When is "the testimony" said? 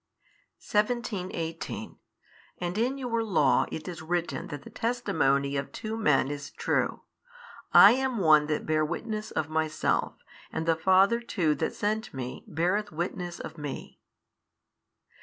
4.63-5.55